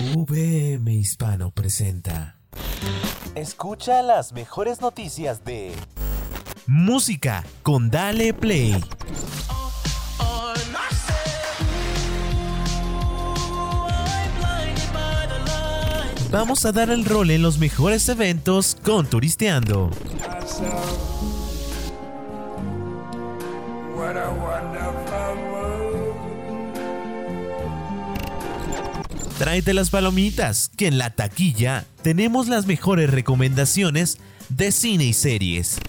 [0.00, 2.36] VM Hispano presenta.
[3.34, 5.74] Escucha las mejores noticias de
[6.66, 8.82] Música con Dale Play.
[16.30, 19.90] Vamos a dar el rol en los mejores eventos con Turisteando.
[29.40, 34.18] Tráete las palomitas, que en la taquilla tenemos las mejores recomendaciones
[34.50, 35.80] de cine y series.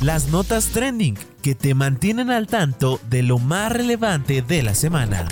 [0.00, 5.28] Las notas trending que te mantienen al tanto de lo más relevante de la semana.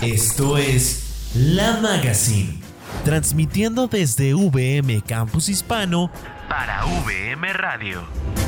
[0.00, 2.60] Esto es La Magazine,
[3.04, 6.12] transmitiendo desde VM Campus Hispano
[6.48, 8.43] para VM Radio.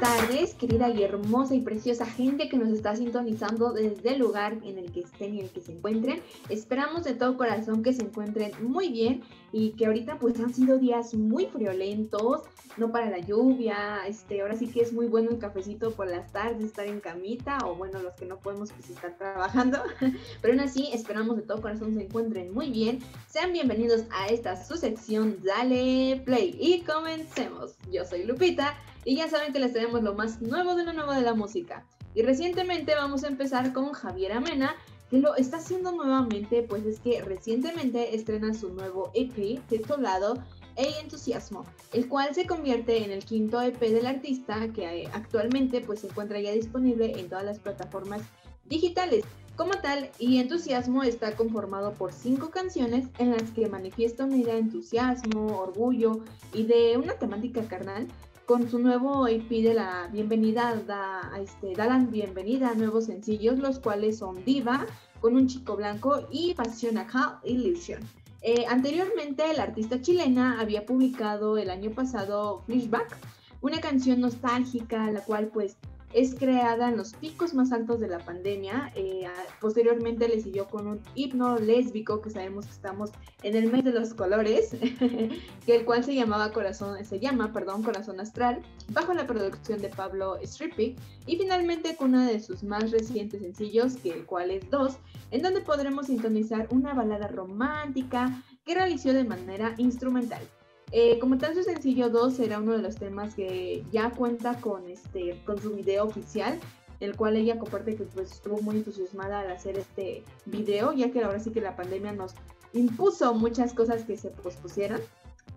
[0.00, 4.78] Tardes, querida y hermosa y preciosa gente que nos está sintonizando desde el lugar en
[4.78, 6.22] el que estén y en el que se encuentren.
[6.48, 10.78] Esperamos de todo corazón que se encuentren muy bien y que ahorita pues han sido
[10.78, 12.42] días muy friolentos,
[12.76, 16.30] no para la lluvia, este, ahora sí que es muy bueno el cafecito por las
[16.30, 19.82] tardes, estar en camita o bueno, los que no podemos pues estar trabajando,
[20.42, 23.00] pero aún así esperamos de todo corazón se encuentren muy bien.
[23.26, 27.74] Sean bienvenidos a esta su sección Dale Play y comencemos.
[27.90, 28.76] Yo soy Lupita
[29.08, 31.86] y ya saben que les tenemos lo más nuevo de lo nuevo de la música.
[32.14, 34.76] Y recientemente vamos a empezar con Javier Amena,
[35.08, 40.34] que lo está haciendo nuevamente, pues es que recientemente estrena su nuevo EP titulado
[40.76, 41.64] E Entusiasmo,
[41.94, 46.08] el cual se convierte en el quinto EP del artista que eh, actualmente pues se
[46.08, 48.20] encuentra ya disponible en todas las plataformas
[48.66, 49.24] digitales.
[49.56, 54.54] Como tal, y Entusiasmo está conformado por cinco canciones en las que manifiesta una idea
[54.54, 56.20] de entusiasmo, orgullo
[56.52, 58.06] y de una temática carnal
[58.48, 63.58] con su nuevo EP de la bienvenida, da, este, da la bienvenida a nuevos sencillos,
[63.58, 64.86] los cuales son Diva,
[65.20, 68.00] con un chico blanco, y Pasión Acá, Illusion.
[68.40, 73.18] Eh, anteriormente, la artista chilena había publicado el año pasado Flashback,
[73.60, 75.76] una canción nostálgica, la cual pues
[76.12, 78.92] es creada en los picos más altos de la pandemia.
[78.94, 79.26] Eh,
[79.60, 83.10] posteriormente le siguió con un himno lésbico, que sabemos que estamos
[83.42, 84.70] en el mes de los colores,
[85.66, 89.88] que el cual se llamaba Corazón, se llama, perdón, Corazón Astral, bajo la producción de
[89.88, 94.68] Pablo Strippy, y finalmente con uno de sus más recientes sencillos, que el cual es
[94.70, 94.96] Dos,
[95.30, 100.42] en donde podremos sintonizar una balada romántica que realizó de manera instrumental.
[100.90, 105.40] Eh, como su sencillo 2 será uno de los temas que ya cuenta con, este,
[105.44, 106.58] con su video oficial,
[107.00, 111.22] el cual ella comparte que pues, estuvo muy entusiasmada al hacer este video, ya que
[111.22, 112.34] ahora sí que la pandemia nos
[112.72, 115.00] impuso muchas cosas que se pospusieran.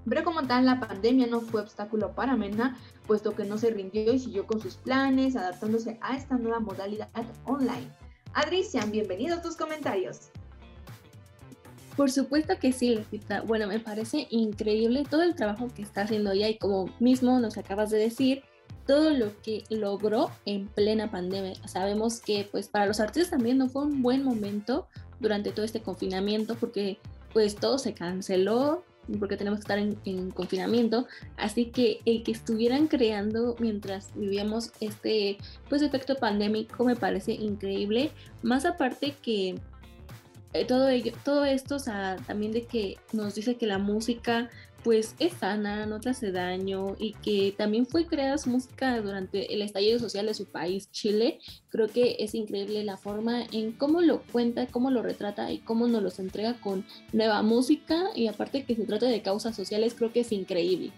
[0.08, 2.78] Pero como tal, la pandemia no fue obstáculo para Mena,
[3.08, 7.10] puesto que no se rindió y siguió con sus planes, adaptándose a esta nueva modalidad
[7.46, 7.88] online.
[8.34, 10.32] Adri, sean bienvenidos tus comentarios.
[12.02, 13.42] Por supuesto que sí, Lupita.
[13.42, 17.60] Bueno, me parece increíble todo el trabajo que está haciendo ella y como mismo nos
[17.60, 18.42] acabas de decir,
[18.88, 21.54] todo lo que logró en plena pandemia.
[21.68, 24.88] Sabemos que pues para los artistas también no fue un buen momento
[25.20, 26.98] durante todo este confinamiento porque
[27.34, 28.84] pues todo se canceló
[29.20, 34.72] porque tenemos que estar en, en, confinamiento, así que el que estuvieran creando mientras vivíamos
[34.80, 35.38] este
[35.70, 38.12] pues efecto pandémico me parece increíble,
[38.42, 39.56] más aparte que
[40.54, 44.50] eh, todo, ello, todo esto, o sea, también de que nos dice que la música
[44.84, 49.54] pues es sana, no te hace daño y que también fue creada su música durante
[49.54, 51.40] el estallido social de su país, Chile.
[51.70, 55.88] Creo que es increíble la forma en cómo lo cuenta, cómo lo retrata y cómo
[55.88, 60.12] nos los entrega con nueva música y aparte que se trata de causas sociales, creo
[60.12, 60.92] que es increíble.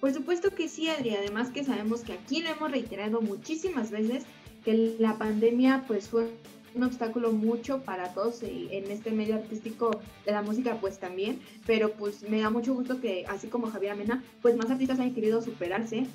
[0.00, 4.24] Por supuesto que sí, Adri, además que sabemos que aquí lo hemos reiterado muchísimas veces
[4.64, 6.30] que la pandemia pues fue
[6.78, 9.90] un obstáculo mucho para todos y en este medio artístico
[10.24, 13.92] de la música pues también, pero pues me da mucho gusto que así como Javier
[13.92, 16.06] Amena, pues más artistas han querido superarse.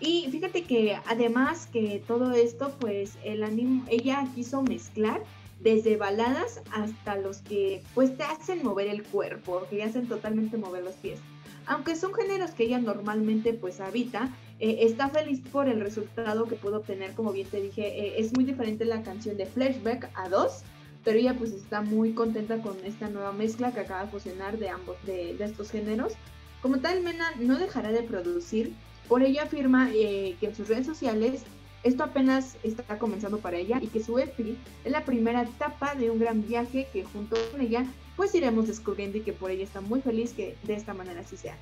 [0.00, 5.22] Y fíjate que además que todo esto pues el animo, ella quiso mezclar
[5.60, 10.84] desde baladas hasta los que pues te hacen mover el cuerpo, que hacen totalmente mover
[10.84, 11.20] los pies.
[11.66, 14.30] Aunque son géneros que ella normalmente pues habita,
[14.60, 18.34] eh, está feliz por el resultado que pudo obtener, como bien te dije, eh, es
[18.34, 20.62] muy diferente la canción de Flashback a 2,
[21.04, 24.68] pero ella pues está muy contenta con esta nueva mezcla que acaba de fusionar de
[24.68, 26.14] ambos, de, estos géneros.
[26.60, 28.72] Como tal, Mena no dejará de producir,
[29.08, 31.44] por ello afirma eh, que en sus redes sociales
[31.84, 34.38] esto apenas está comenzando para ella y que su EP
[34.84, 39.18] es la primera etapa de un gran viaje que junto con ella pues iremos descubriendo
[39.18, 41.56] y que por ello está muy feliz que de esta manera así sea.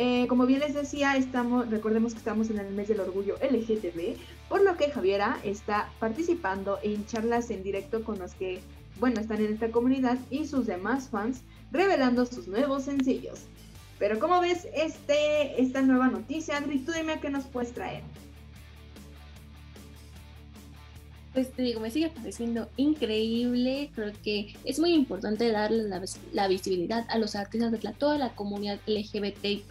[0.00, 1.16] Eh, como bien les decía,
[1.68, 4.16] recordemos que estamos en el mes del orgullo LGTB,
[4.48, 8.60] por lo que Javiera está participando en charlas en directo con los que,
[9.00, 11.42] bueno, están en esta comunidad y sus demás fans,
[11.72, 13.46] revelando sus nuevos sencillos.
[13.98, 18.04] Pero como ves este, esta nueva noticia, Adri, tú dime qué nos puedes traer.
[21.38, 23.92] Pues te digo, me sigue pareciendo increíble.
[23.94, 25.84] Creo que es muy importante darle
[26.32, 29.62] la, visibilidad a los artistas de toda la comunidad LGBT.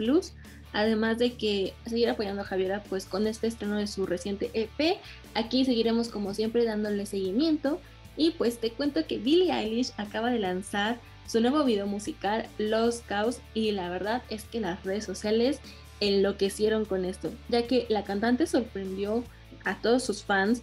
[0.72, 4.98] Además de que seguir apoyando a Javiera pues con este estreno de su reciente EP.
[5.34, 7.81] Aquí seguiremos como siempre dándole seguimiento.
[8.16, 10.98] Y pues te cuento que Billie Eilish acaba de lanzar
[11.28, 15.60] su nuevo video musical Los Chaos y la verdad es que las redes sociales
[16.00, 19.25] enloquecieron con esto, ya que la cantante sorprendió
[19.66, 20.62] a todos sus fans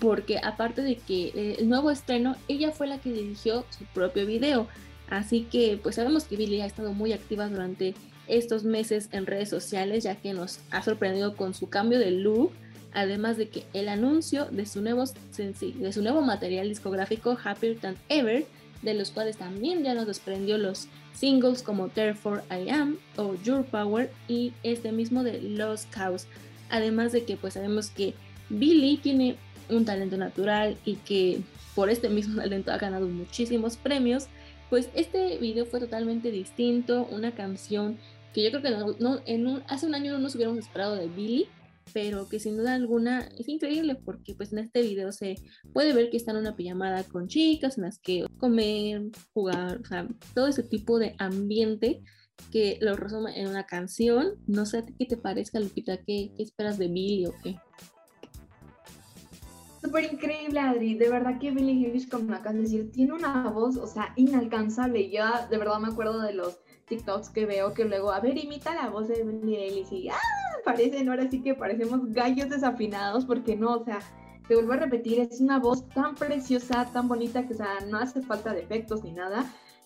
[0.00, 4.26] porque aparte de que eh, el nuevo estreno, ella fue la que dirigió su propio
[4.26, 4.68] video.
[5.08, 7.94] Así que pues sabemos que Billie ha estado muy activa durante
[8.26, 12.52] estos meses en redes sociales, ya que nos ha sorprendido con su cambio de look,
[12.92, 15.04] además de que el anuncio de su nuevo
[15.36, 18.46] de su nuevo material discográfico Happier Than Ever,
[18.82, 23.64] de los cuales también ya nos desprendió los singles como Therefore I Am o Your
[23.64, 26.26] Power y este mismo de Lost Cows.
[26.70, 28.14] Además de que pues sabemos que
[28.50, 29.36] Billie tiene
[29.70, 31.40] un talento natural y que
[31.74, 34.28] por este mismo talento ha ganado muchísimos premios,
[34.70, 37.98] pues este video fue totalmente distinto, una canción
[38.32, 41.46] que yo creo que no, hace un año no nos hubiéramos esperado de Billy,
[41.94, 45.36] pero que sin duda alguna es increíble porque pues en este video se
[45.72, 50.14] puede ver que está en una pijamada con chicas en las que comer, jugar, o
[50.34, 52.02] todo ese tipo de ambiente
[52.52, 54.34] que lo resume en una canción.
[54.46, 57.56] No sé qué te parezca, Lupita, qué, qué esperas de Billy o qué.
[59.80, 60.94] Súper increíble, Adri.
[60.94, 65.10] De verdad que Billie Eilish, como acabas de decir, tiene una voz, o sea, inalcanzable.
[65.10, 68.74] Yo de verdad me acuerdo de los TikToks que veo que luego, a ver, imita
[68.74, 70.16] la voz de Billie Eilish y ¡ah!
[70.64, 74.00] Parecen, ahora sí que parecemos gallos desafinados, porque no, o sea,
[74.48, 77.98] te vuelvo a repetir, es una voz tan preciosa, tan bonita, que o sea, no
[77.98, 79.44] hace falta de efectos ni nada.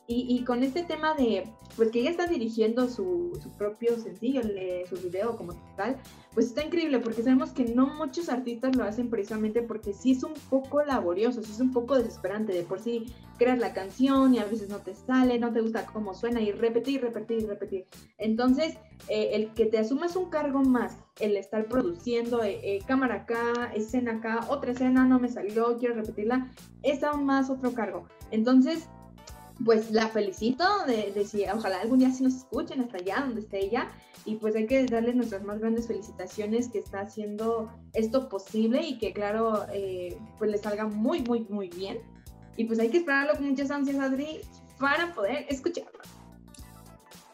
[0.08, 1.44] Y, con este tema de,
[1.76, 4.42] pues que ella está dirigiendo su, su propio sencillo,
[4.86, 5.96] su video como tal,
[6.34, 10.22] pues está increíble porque sabemos que no muchos artistas lo hacen precisamente porque sí es
[10.22, 12.52] un poco laborioso, sí es un poco desesperante.
[12.52, 13.06] De por sí
[13.38, 16.52] creas la canción y a veces no te sale, no te gusta cómo suena y
[16.52, 17.86] repetir, repetir, y repetir.
[18.18, 18.76] Entonces,
[19.08, 23.72] eh, el que te asumas un cargo más, el estar produciendo eh, eh, cámara acá,
[23.74, 26.50] escena acá, otra escena no me salió, quiero repetirla,
[26.82, 28.06] es aún más otro cargo.
[28.30, 28.88] Entonces,
[29.64, 33.64] pues la felicito de, de ojalá algún día sí nos escuchen hasta allá donde esté
[33.64, 33.90] ella
[34.24, 38.98] y pues hay que darle nuestras más grandes felicitaciones que está haciendo esto posible y
[38.98, 42.00] que claro eh, pues le salga muy muy muy bien
[42.56, 44.40] y pues hay que esperarlo con muchas ansias Adri
[44.78, 46.00] para poder escucharlo.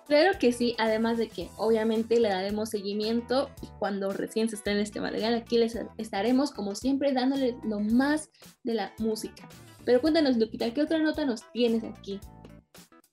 [0.06, 5.02] Claro que sí, además de que obviamente le daremos seguimiento cuando recién se estrene este
[5.02, 8.30] material, aquí les estaremos como siempre dándole lo más
[8.64, 9.46] de la música.
[9.84, 12.20] Pero cuéntanos, Lupita, ¿qué otra nota nos tienes aquí?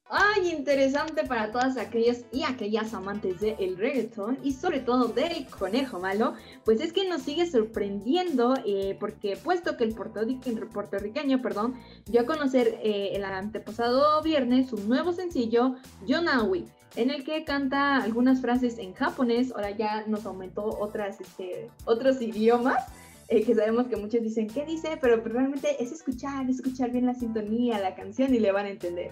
[0.07, 5.99] Ay, interesante para todas aquellas y aquellas amantes del reggaeton y sobre todo del conejo
[5.99, 11.73] malo, pues es que nos sigue sorprendiendo eh, porque puesto que el puertorriqueño perdón,
[12.05, 15.75] dio a conocer eh, el antepasado viernes su nuevo sencillo,
[16.05, 16.65] Yonawi,
[16.95, 22.21] en el que canta algunas frases en japonés, ahora ya nos aumentó otras, este, otros
[22.21, 22.85] idiomas.
[23.27, 24.97] Eh, que sabemos que muchos dicen, ¿qué dice?
[25.01, 29.11] Pero realmente es escuchar, escuchar bien la sintonía, la canción y le van a entender.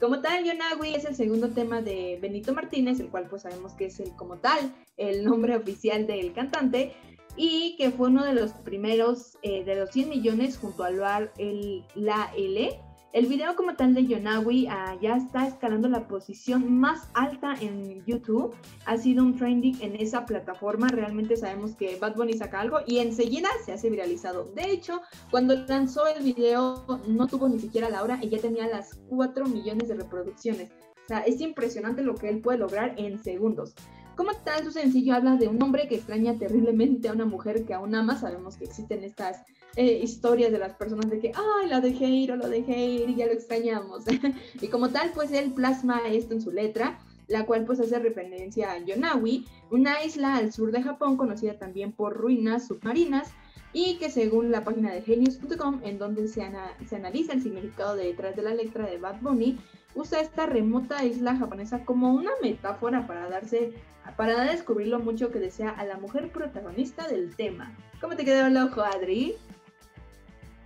[0.00, 3.86] Como tal, Yonawi es el segundo tema de Benito Martínez, el cual pues sabemos que
[3.86, 6.92] es el como tal, el nombre oficial del cantante,
[7.36, 11.32] y que fue uno de los primeros eh, de los 100 millones junto al bar
[11.38, 12.78] el, La L
[13.12, 18.02] el video como tal de Yonawi ah, ya está escalando la posición más alta en
[18.06, 18.54] YouTube.
[18.86, 20.88] Ha sido un trending en esa plataforma.
[20.88, 24.50] Realmente sabemos que Bad Bunny saca algo y enseguida se hace viralizado.
[24.54, 28.66] De hecho, cuando lanzó el video no tuvo ni siquiera la hora y ya tenía
[28.66, 30.70] las 4 millones de reproducciones.
[31.04, 33.74] O sea, es impresionante lo que él puede lograr en segundos.
[34.16, 37.74] Como tal, su sencillo habla de un hombre que extraña terriblemente a una mujer que
[37.74, 38.16] aún ama.
[38.16, 39.42] Sabemos que existen estas
[39.76, 43.10] eh, historias de las personas de que, ay, la dejé ir o lo dejé ir
[43.10, 44.04] y ya lo extrañamos.
[44.60, 46.98] y como tal, pues él plasma esto en su letra,
[47.28, 51.92] la cual pues hace referencia a Yonawi, una isla al sur de Japón conocida también
[51.92, 53.30] por ruinas submarinas
[53.72, 58.36] y que según la página de genius.com, en donde se, analiza el significado de detrás
[58.36, 59.58] de la letra de Bad Bunny,
[59.94, 63.72] usa esta remota isla japonesa como una metáfora para darse
[64.16, 67.72] para descubrir lo mucho que desea a la mujer protagonista del tema.
[68.00, 69.36] ¿Cómo te quedó el ojo, Adri?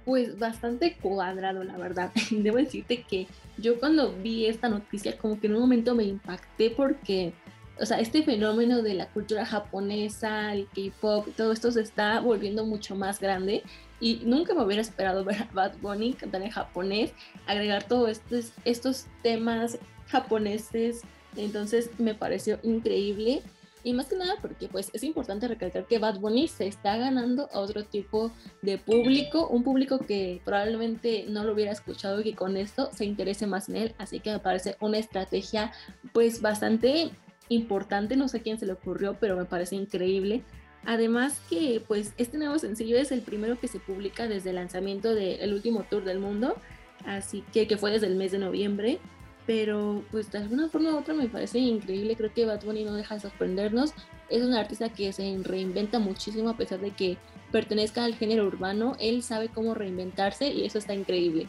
[0.07, 2.13] Pues bastante cuadrado, la verdad.
[2.31, 3.27] Debo decirte que
[3.59, 7.35] yo cuando vi esta noticia como que en un momento me impacté porque,
[7.81, 12.65] o sea, este fenómeno de la cultura japonesa, el K-pop, todo esto se está volviendo
[12.65, 13.65] mucho más grande.
[13.99, 17.13] Y nunca me hubiera esperado ver a Bad Bunny cantar en japonés,
[17.49, 21.03] agregar todos estos, estos temas japoneses,
[21.37, 23.43] entonces me pareció increíble
[23.87, 27.49] y más que nada porque pues es importante recalcar que Bad Bunny se está ganando
[27.53, 32.35] a otro tipo de público, un público que probablemente no lo hubiera escuchado y que
[32.35, 35.71] con esto se interese más en él, así que me parece una estrategia
[36.13, 37.11] pues bastante
[37.49, 40.43] importante, no sé quién se le ocurrió, pero me parece increíble.
[40.85, 45.15] Además que pues este nuevo sencillo es el primero que se publica desde el lanzamiento
[45.15, 46.57] del último tour del mundo,
[47.05, 48.99] así que que fue desde el mes de noviembre
[49.47, 52.95] pero pues de alguna forma u otra me parece increíble, creo que Bad Bunny no
[52.95, 53.95] deja de sorprendernos,
[54.29, 57.17] es un artista que se reinventa muchísimo a pesar de que
[57.53, 61.49] pertenezca al género urbano, él sabe cómo reinventarse y eso está increíble.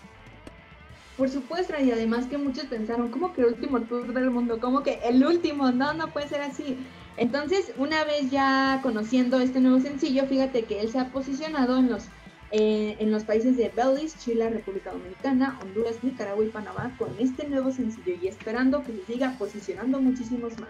[1.18, 4.60] Por supuesto, y además que muchos pensaron, ¿cómo que el último tour del mundo?
[4.60, 5.72] ¿Cómo que el último?
[5.72, 6.78] No, no puede ser así.
[7.18, 11.90] Entonces, una vez ya conociendo este nuevo sencillo, fíjate que él se ha posicionado en
[11.90, 12.04] los
[12.52, 17.48] eh, en los países de Belice, Chile, República Dominicana, Honduras, Nicaragua y Panamá con este
[17.48, 20.70] nuevo sencillo y esperando que se siga posicionando muchísimos más.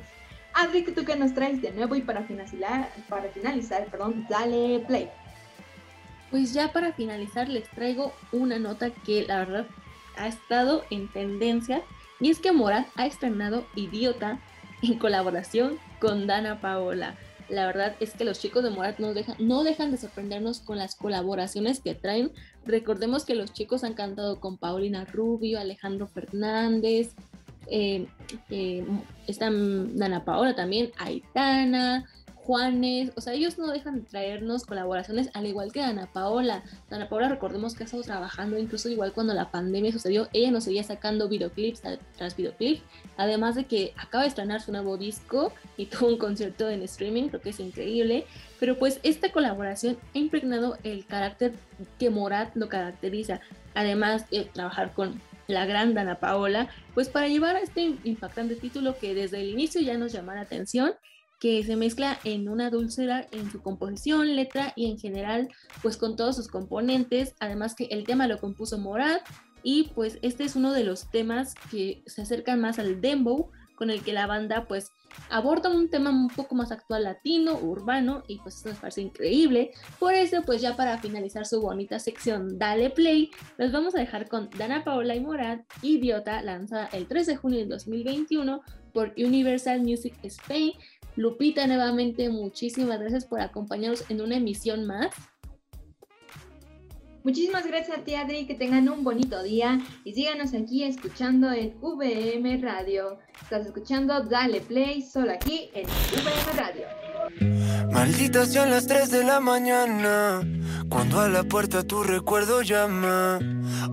[0.53, 1.95] Adri, ¿tú qué nos traes de nuevo?
[1.95, 5.09] Y para finalizar, para finalizar, perdón, dale play.
[6.31, 9.67] Pues ya para finalizar les traigo una nota que la verdad
[10.17, 11.83] ha estado en tendencia
[12.19, 14.39] y es que Morat ha estrenado Idiota
[14.81, 17.15] en colaboración con Dana Paola.
[17.49, 20.77] La verdad es que los chicos de Morat no dejan, no dejan de sorprendernos con
[20.77, 22.31] las colaboraciones que traen.
[22.65, 27.15] Recordemos que los chicos han cantado con Paulina Rubio, Alejandro Fernández,
[27.69, 28.07] eh,
[28.49, 28.85] eh,
[30.25, 32.09] Paola también, Aitana,
[32.47, 36.63] Juanes, o sea, ellos no dejan de traernos colaboraciones, al igual que Ana Paola.
[36.89, 40.63] Ana Paola, recordemos que ha estado trabajando, incluso igual cuando la pandemia sucedió, ella nos
[40.63, 41.81] seguía sacando videoclips
[42.15, 42.83] tras videoclips,
[43.17, 47.27] además de que acaba de estrenar su nuevo disco y tuvo un concierto en streaming,
[47.27, 48.25] creo que es increíble.
[48.61, 51.53] Pero pues esta colaboración ha impregnado el carácter
[51.99, 53.41] que Morat lo caracteriza,
[53.75, 58.97] además de trabajar con la gran Dana Paola, pues para llevar a este impactante título
[58.97, 60.93] que desde el inicio ya nos llama la atención
[61.39, 65.49] que se mezcla en una dulzura en su composición, letra y en general,
[65.81, 67.35] pues con todos sus componentes.
[67.39, 69.21] Además que el tema lo compuso Morat
[69.63, 73.91] y pues este es uno de los temas que se acercan más al dembow, con
[73.91, 74.91] el que la banda pues
[75.29, 79.71] aborda un tema un poco más actual latino, urbano y pues esto nos parece increíble.
[79.99, 83.29] Por eso pues ya para finalizar su bonita sección Dale Play,
[83.59, 87.59] nos vamos a dejar con Dana Paola y Morat, Idiota, lanzada el 3 de junio
[87.59, 88.61] del 2021
[88.93, 90.71] por Universal Music Spain
[91.17, 95.07] Lupita, nuevamente muchísimas gracias por acompañarnos en una emisión más.
[97.23, 101.75] Muchísimas gracias a ti, Adri, que tengan un bonito día y síganos aquí escuchando en
[101.81, 103.17] VM Radio.
[103.41, 107.06] Estás escuchando Dale Play solo aquí en VM Radio.
[107.91, 110.41] Maldita sean las 3 de la mañana,
[110.89, 113.39] cuando a la puerta tu recuerdo llama.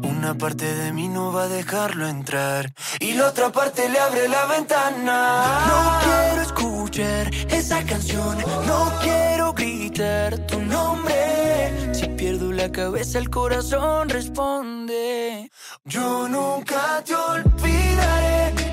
[0.03, 4.29] Una parte de mí no va a dejarlo entrar y la otra parte le abre
[4.29, 5.67] la ventana.
[5.67, 11.95] No quiero escuchar esa canción, no quiero gritar tu nombre.
[11.95, 15.51] Si pierdo la cabeza, el corazón responde.
[15.85, 18.64] Yo nunca te olvidaré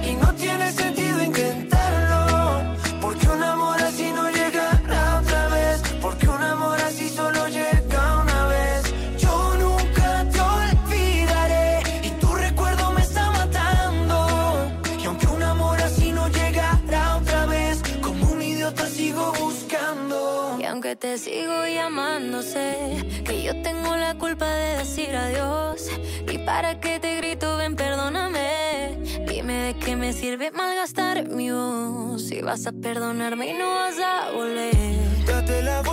[32.51, 35.90] vas a perdonarme y no vas a volver.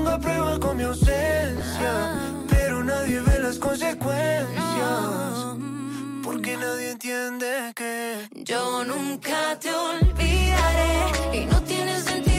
[0.00, 1.92] Ponga a prueba con mi ausencia.
[2.48, 4.46] Pero nadie ve las consecuencias.
[6.24, 12.29] Porque nadie entiende que Yo nunca te olvidaré y no tiene sentido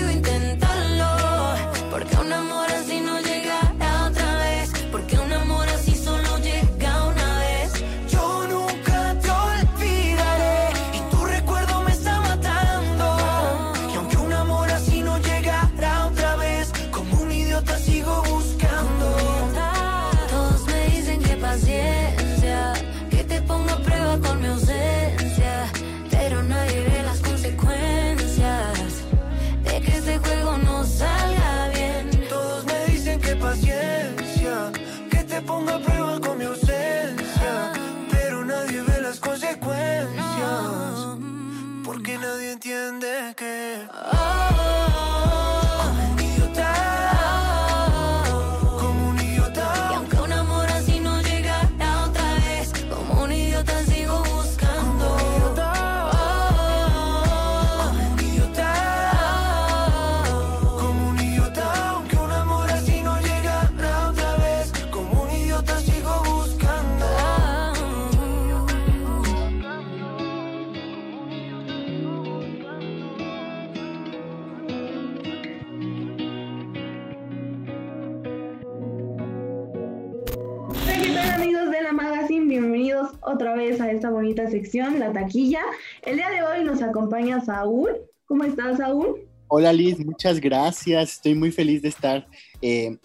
[85.13, 85.61] la taquilla.
[86.03, 87.91] El día de hoy nos acompaña Saúl.
[88.25, 89.27] ¿Cómo estás, Saúl?
[89.47, 91.13] Hola Liz, muchas gracias.
[91.13, 92.27] Estoy muy feliz de estar
[92.61, 92.97] eh,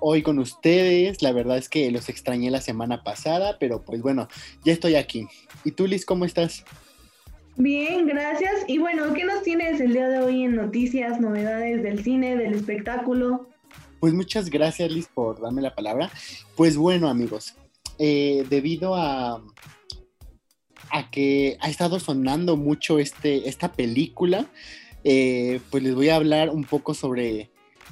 [0.00, 1.22] hoy con ustedes.
[1.22, 4.28] La verdad es que los extrañé la semana pasada, pero pues bueno,
[4.64, 5.26] ya estoy aquí.
[5.64, 6.64] ¿Y tú, Liz, cómo estás?
[7.56, 8.64] Bien, gracias.
[8.66, 12.54] Y bueno, ¿qué nos tienes el día de hoy en noticias, novedades del cine, del
[12.54, 13.48] espectáculo?
[13.98, 16.10] Pues muchas gracias, Liz, por darme la palabra.
[16.56, 17.54] Pues bueno, amigos,
[17.98, 19.42] eh, debido a,
[20.90, 24.46] a que ha estado sonando mucho este, esta película,
[25.04, 27.50] eh, pues les voy a hablar un poco sobre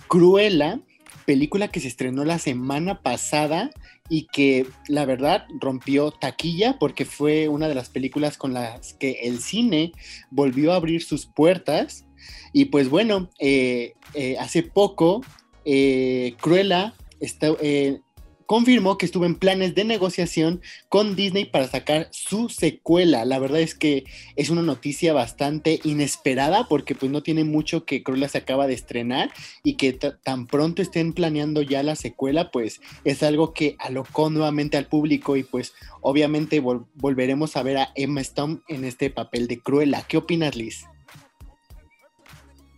[0.09, 0.81] Cruella,
[1.26, 3.71] película que se estrenó la semana pasada
[4.09, 9.21] y que la verdad rompió taquilla porque fue una de las películas con las que
[9.25, 9.93] el cine
[10.31, 12.07] volvió a abrir sus puertas.
[12.52, 13.95] Y pues bueno, eh,
[14.38, 15.21] hace poco
[15.71, 18.00] eh, Cruella está, eh,
[18.49, 23.27] confirmó que estuvo en planes de negociación con Disney para sacar su secuela.
[23.27, 24.05] La verdad es que
[24.37, 28.72] es una noticia bastante inesperada porque pues no tiene mucho que Cruella se acaba de
[28.72, 29.31] estrenar
[29.62, 34.79] y que tan pronto estén planeando ya la secuela, pues es algo que alocó nuevamente
[34.79, 39.61] al público y pues obviamente volveremos a ver a Emma Stone en este papel de
[39.61, 40.07] Cruella.
[40.09, 40.87] ¿Qué opinas, Liz?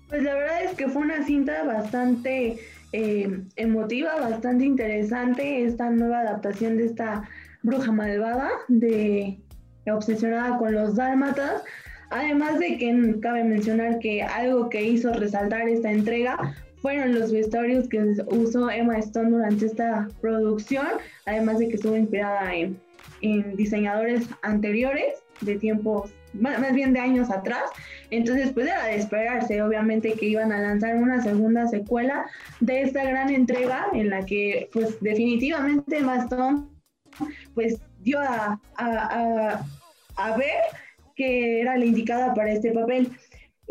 [0.08, 2.58] Pues la verdad es que fue una cinta bastante
[2.92, 7.28] eh, emotiva, bastante interesante esta nueva adaptación de esta
[7.62, 9.38] bruja malvada, de
[9.90, 11.62] obsesionada con los dálmatas.
[12.10, 17.88] Además de que cabe mencionar que algo que hizo resaltar esta entrega fueron los vestuarios
[17.88, 20.86] que usó Emma Stone durante esta producción,
[21.26, 22.80] además de que estuvo inspirada en,
[23.20, 27.62] en diseñadores anteriores de tiempos más bien de años atrás.
[28.10, 32.26] Entonces, pues era de esperarse, obviamente, que iban a lanzar una segunda secuela
[32.60, 36.70] de esta gran entrega en la que, pues, definitivamente Maston,
[37.54, 39.64] pues, dio a, a,
[40.16, 40.62] a, ver
[41.16, 43.10] que era la indicada para este papel.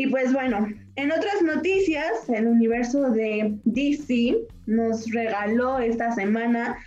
[0.02, 6.78] Y pues bueno, en otras noticias, el universo de DC nos regaló esta semana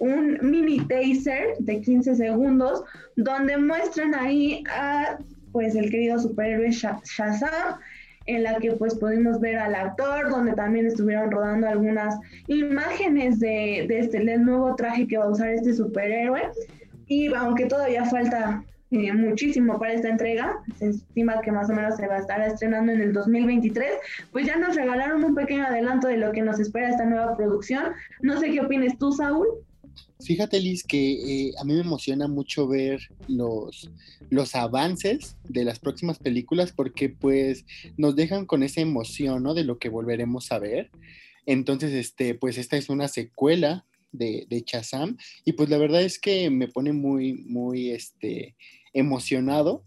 [0.00, 2.82] un mini taser de 15 segundos
[3.16, 5.18] donde muestran ahí a
[5.52, 7.78] pues el querido superhéroe Shazam
[8.26, 13.86] en la que pues pudimos ver al actor, donde también estuvieron rodando algunas imágenes de,
[13.86, 16.42] este del nuevo traje que va a usar este superhéroe.
[17.08, 21.96] Y aunque todavía falta eh, muchísimo para esta entrega, se estima que más o menos
[21.96, 23.90] se va a estar estrenando en el 2023,
[24.30, 27.94] pues ya nos regalaron un pequeño adelanto de lo que nos espera esta nueva producción.
[28.20, 29.48] No sé qué opinas tú, Saúl.
[30.22, 33.90] Fíjate, Liz, que eh, a mí me emociona mucho ver los,
[34.28, 37.64] los avances de las próximas películas porque pues
[37.96, 39.54] nos dejan con esa emoción, ¿no?
[39.54, 40.90] De lo que volveremos a ver.
[41.46, 46.18] Entonces, este, pues esta es una secuela de, de Chazam y pues la verdad es
[46.18, 48.56] que me pone muy, muy, este,
[48.92, 49.84] emocionado,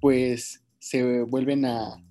[0.00, 2.02] pues se vuelven a,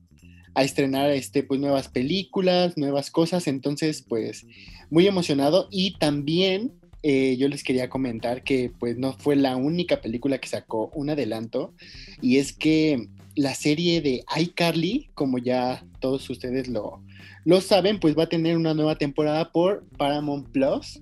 [0.56, 4.46] a estrenar este, pues, nuevas películas, nuevas cosas, entonces pues
[4.90, 10.02] muy emocionado y también eh, yo les quería comentar que pues no fue la única
[10.02, 11.74] película que sacó un adelanto
[12.22, 17.02] y es que la serie de iCarly, como ya todos ustedes lo,
[17.46, 21.02] lo saben, pues va a tener una nueva temporada por Paramount Plus.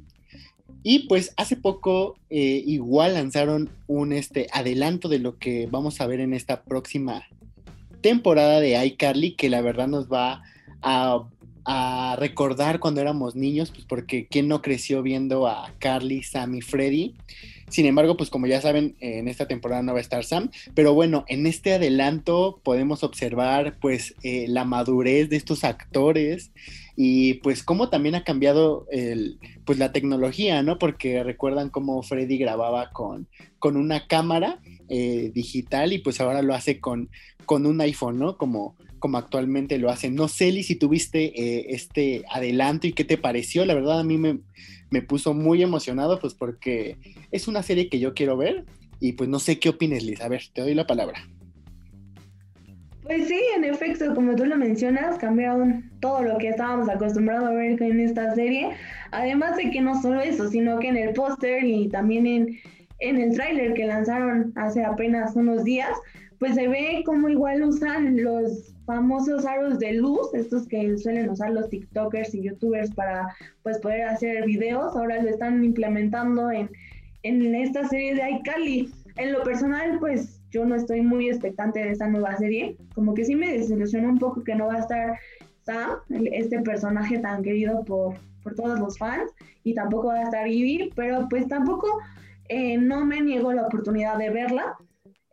[0.84, 6.08] Y pues hace poco eh, igual lanzaron un este, adelanto de lo que vamos a
[6.08, 7.24] ver en esta próxima
[8.02, 10.44] temporada de iCarly, que la verdad nos va
[10.82, 11.28] a
[11.70, 16.62] a recordar cuando éramos niños, pues porque quién no creció viendo a Carly, Sam y
[16.62, 17.14] Freddy.
[17.68, 20.94] Sin embargo, pues como ya saben, en esta temporada no va a estar Sam, pero
[20.94, 26.52] bueno, en este adelanto podemos observar pues eh, la madurez de estos actores
[26.96, 30.80] y pues cómo también ha cambiado el, pues la tecnología, ¿no?
[30.80, 33.28] Porque recuerdan cómo Freddy grababa con,
[33.60, 37.10] con una cámara eh, digital y pues ahora lo hace con,
[37.46, 38.38] con un iPhone, ¿no?
[38.38, 40.16] Como, como actualmente lo hacen.
[40.16, 43.66] No sé, si tuviste eh, este adelanto y qué te pareció.
[43.66, 44.40] La verdad a mí me,
[44.90, 46.98] me, puso muy emocionado, pues porque
[47.32, 48.66] es una serie que yo quiero ver
[49.00, 50.22] y pues no sé qué opines, Liz.
[50.22, 51.28] A ver, te doy la palabra.
[53.08, 57.54] Pues sí, en efecto, como tú lo mencionas, cambiaron todo lo que estábamos acostumbrados a
[57.54, 58.72] ver en esta serie.
[59.12, 62.60] Además de que no solo eso, sino que en el póster y también en,
[63.00, 65.92] en el tráiler que lanzaron hace apenas unos días,
[66.38, 71.52] pues se ve como igual usan los famosos aros de luz, estos que suelen usar
[71.52, 76.70] los TikTokers y YouTubers para pues poder hacer videos, ahora lo están implementando en,
[77.24, 78.90] en esta serie de iCali.
[79.18, 83.26] En lo personal, pues yo no estoy muy expectante de esta nueva serie, como que
[83.26, 85.20] sí me desilusiona un poco que no va a estar
[85.64, 86.00] Sam,
[86.32, 89.30] este personaje tan querido por, por todos los fans,
[89.66, 92.00] y tampoco va a estar Ivy, pero pues tampoco
[92.48, 94.78] eh, no me niego la oportunidad de verla.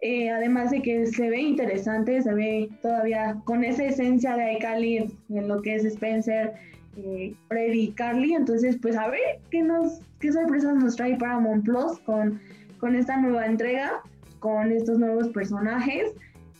[0.06, 5.10] Eh, además de que se ve interesante, se ve todavía con esa esencia de iCarly
[5.30, 6.52] en lo que es Spencer,
[6.98, 8.34] eh, Freddy y Carly.
[8.34, 12.38] Entonces, pues a ver qué, nos, qué sorpresas nos trae Paramount Plus con,
[12.80, 14.02] con esta nueva entrega,
[14.40, 16.12] con estos nuevos personajes,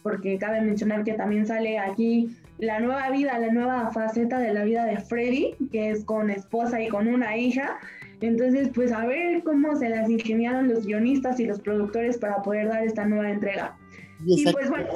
[0.02, 4.64] porque cabe mencionar que también sale aquí la nueva vida, la nueva faceta de la
[4.64, 7.78] vida de Freddy, que es con esposa y con una hija.
[8.24, 12.68] Entonces, pues a ver cómo se las ingeniaron los guionistas y los productores para poder
[12.68, 13.76] dar esta nueva entrega.
[14.24, 14.88] Y pues bueno,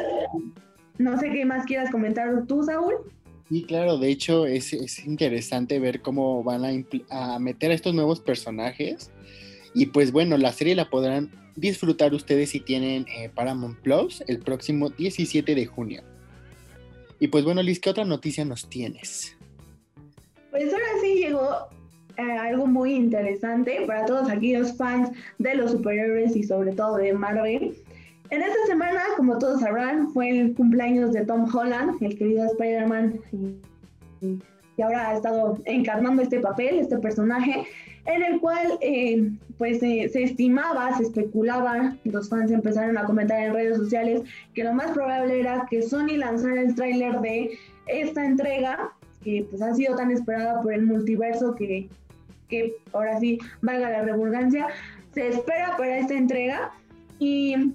[0.96, 2.94] no sé qué más quieras comentar tú, Saúl.
[3.50, 6.70] Sí, claro, de hecho es, es interesante ver cómo van a,
[7.10, 9.10] a, meter a estos nuevos personajes.
[9.74, 14.38] Y pues bueno, la serie la podrán disfrutar ustedes si tienen eh, Paramount Plus el
[14.38, 16.02] próximo 17 de junio.
[17.20, 19.36] Y pues bueno, Liz, ¿qué otra noticia nos tienes?
[20.50, 21.68] Pues ahora sí llegó
[22.18, 27.12] eh, algo muy interesante para todos aquellos fans de los superhéroes y sobre todo de
[27.12, 27.76] Marvel.
[28.30, 33.20] En esta semana, como todos sabrán, fue el cumpleaños de Tom Holland, el querido Spider-Man,
[34.76, 37.64] que ahora ha estado encarnando este papel, este personaje,
[38.06, 43.54] en el cual eh, pues se estimaba, se especulaba, los fans empezaron a comentar en
[43.54, 44.22] redes sociales
[44.54, 49.62] que lo más probable era que Sony lanzara el tráiler de esta entrega, que pues
[49.62, 51.88] ha sido tan esperada por el multiverso que
[52.48, 54.68] que ahora sí, valga la redundancia,
[55.12, 56.72] se espera para esta entrega
[57.18, 57.72] y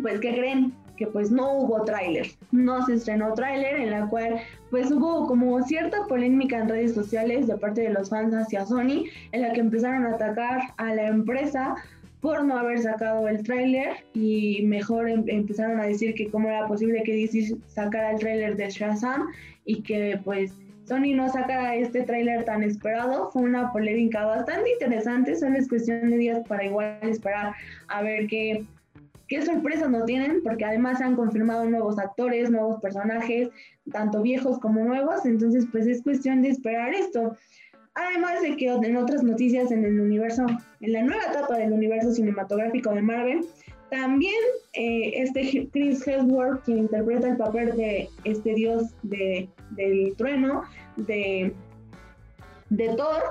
[0.00, 0.72] pues ¿qué creen?
[0.96, 5.62] Que pues no hubo tráiler, no se estrenó tráiler en la cual pues hubo como
[5.62, 9.60] cierta polémica en redes sociales de parte de los fans hacia Sony en la que
[9.60, 11.74] empezaron a atacar a la empresa
[12.20, 16.66] por no haber sacado el tráiler y mejor em, empezaron a decir que cómo era
[16.66, 19.26] posible que DC sacara el tráiler de Shazam
[19.64, 20.54] y que pues
[20.86, 23.30] Sony no saca este tráiler tan esperado.
[23.32, 25.34] Fue una polémica bastante interesante.
[25.34, 27.54] Solo es cuestión de días para igual esperar
[27.88, 28.64] a ver qué,
[29.26, 33.48] qué sorpresas nos tienen, porque además han confirmado nuevos actores, nuevos personajes,
[33.90, 35.26] tanto viejos como nuevos.
[35.26, 37.36] Entonces, pues es cuestión de esperar esto.
[37.94, 40.46] Además de que en otras noticias en el universo,
[40.80, 43.40] en la nueva etapa del universo cinematográfico de Marvel,
[43.90, 44.34] también
[44.72, 50.62] eh, este Chris Hemsworth, quien interpreta el papel de este dios de, del trueno,
[50.96, 51.52] de,
[52.70, 53.22] de Thor,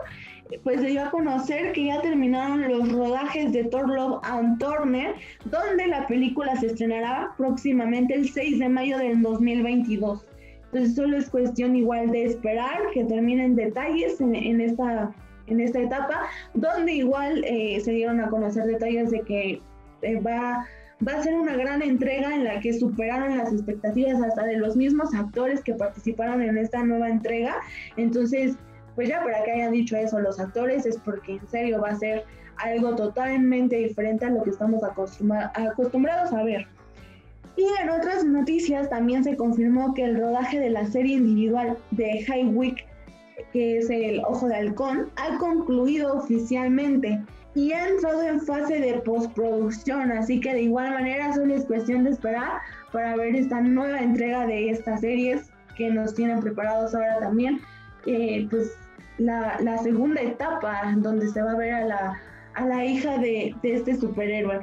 [0.63, 5.15] pues se dio a conocer que ya terminaron los rodajes de Thor Love and Turner,
[5.45, 10.25] donde la película se estrenará próximamente el 6 de mayo del 2022.
[10.65, 15.13] Entonces solo es cuestión igual de esperar que terminen detalles en, esta,
[15.47, 19.61] en esta etapa, donde igual eh, se dieron a conocer detalles de que
[20.01, 20.65] eh, va,
[21.05, 24.75] va a ser una gran entrega en la que superaron las expectativas hasta de los
[24.75, 27.57] mismos actores que participaron en esta nueva entrega.
[27.97, 28.57] Entonces,
[28.95, 31.95] pues ya para que hayan dicho eso los actores es porque en serio va a
[31.95, 32.23] ser
[32.57, 36.67] algo totalmente diferente a lo que estamos acostumbrados a ver.
[37.57, 42.23] Y en otras noticias también se confirmó que el rodaje de la serie individual de
[42.23, 42.85] High Week,
[43.53, 47.21] que es el Ojo de Halcón, ha concluido oficialmente
[47.55, 52.03] y ha entrado en fase de postproducción, así que de igual manera solo es cuestión
[52.03, 52.59] de esperar
[52.91, 57.61] para ver esta nueva entrega de estas series que nos tienen preparados ahora también,
[58.05, 58.77] eh, pues
[59.17, 62.21] la, la, segunda etapa donde se va a ver a la,
[62.55, 64.59] a la hija de, de este superhéroe.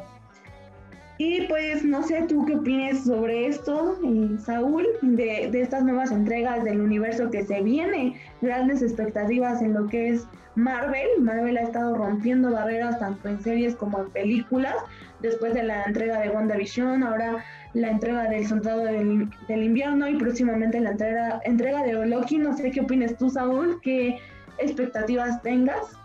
[1.18, 6.10] Y pues no sé tú qué opinas sobre esto, eh, Saúl, de, de, estas nuevas
[6.10, 11.08] entregas del universo que se viene, grandes expectativas en lo que es Marvel.
[11.20, 14.74] Marvel ha estado rompiendo barreras tanto en series como en películas.
[15.20, 17.44] Después de la entrega de WandaVision, ahora
[17.74, 22.38] la entrega del Soldado del, Invierno y próximamente la entrega, entrega de Loki.
[22.38, 24.18] No sé qué opinas tú, Saúl, qué
[24.58, 25.96] expectativas tengas.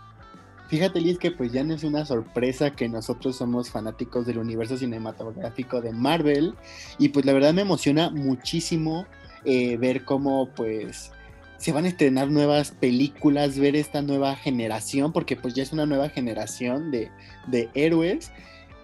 [0.68, 4.76] Fíjate, Liz, que pues ya no es una sorpresa que nosotros somos fanáticos del universo
[4.76, 6.54] cinematográfico de Marvel
[6.98, 9.06] y pues la verdad me emociona muchísimo
[9.44, 11.10] eh, ver cómo pues
[11.56, 15.86] se van a estrenar nuevas películas, ver esta nueva generación, porque pues ya es una
[15.86, 17.10] nueva generación de,
[17.46, 18.30] de héroes.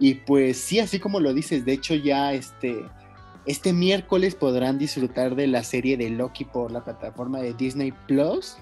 [0.00, 2.84] Y pues sí, así como lo dices, de hecho ya este,
[3.46, 8.56] este miércoles podrán disfrutar de la serie de Loki por la plataforma de Disney Plus.